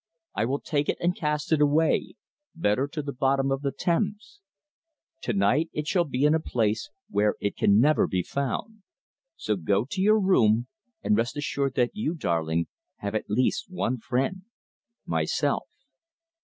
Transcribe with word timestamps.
I 0.33 0.45
will 0.45 0.59
take 0.59 0.89
it 0.89 0.97
and 0.99 1.15
cast 1.15 1.51
it 1.51 1.61
away 1.61 2.15
better 2.55 2.87
to 2.87 3.03
the 3.03 3.13
bottom 3.13 3.51
of 3.51 3.61
the 3.61 3.71
Thames. 3.71 4.39
To 5.21 5.31
night 5.33 5.69
it 5.73 5.85
shall 5.85 6.05
be 6.05 6.23
in 6.25 6.33
a 6.33 6.39
place 6.39 6.89
where 7.07 7.35
it 7.39 7.55
can 7.55 7.79
never 7.79 8.07
be 8.07 8.23
found. 8.23 8.81
So 9.35 9.55
go 9.55 9.85
to 9.85 10.01
your 10.01 10.19
room, 10.19 10.65
and 11.03 11.15
rest 11.15 11.37
assured 11.37 11.75
that 11.75 11.91
you, 11.93 12.15
darling, 12.15 12.65
have 12.97 13.13
at 13.13 13.29
least 13.29 13.69
one 13.69 13.99
friend 13.99 14.41
myself." 15.05 15.69